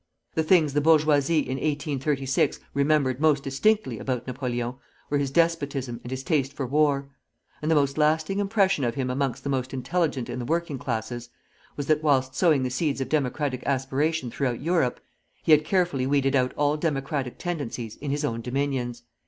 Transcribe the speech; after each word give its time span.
The 0.33 0.41
things 0.41 0.73
the 0.73 0.81
bourgeoisie 0.81 1.41
in 1.41 1.57
1836 1.57 2.59
remembered 2.73 3.21
most 3.21 3.43
distinctly 3.43 3.99
about 3.99 4.25
Napoleon 4.25 4.73
were 5.11 5.19
his 5.19 5.29
despotism 5.29 5.99
and 6.03 6.09
his 6.09 6.23
taste 6.23 6.53
for 6.53 6.65
war; 6.65 7.11
and 7.61 7.69
the 7.69 7.75
most 7.75 7.99
lasting 7.99 8.39
impression 8.39 8.83
of 8.83 8.95
him 8.95 9.11
amongst 9.11 9.43
the 9.43 9.51
most 9.51 9.75
intelligent 9.75 10.27
in 10.27 10.39
the 10.39 10.45
working 10.45 10.79
classes 10.79 11.29
was 11.77 11.85
that 11.85 12.01
whilst 12.01 12.33
sowing 12.33 12.63
the 12.63 12.71
seeds 12.71 12.99
of 12.99 13.09
democratic 13.09 13.61
aspiration 13.67 14.31
throughout 14.31 14.59
Europe, 14.63 14.99
he 15.43 15.51
had 15.51 15.63
carefully 15.63 16.07
weeded 16.07 16.35
out 16.35 16.51
all 16.57 16.77
democratic 16.77 17.37
tendencies 17.37 17.95
in 17.97 18.09
his 18.09 18.25
own 18.25 18.41
dominions." 18.41 19.03